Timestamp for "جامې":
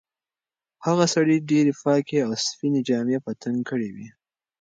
2.89-3.17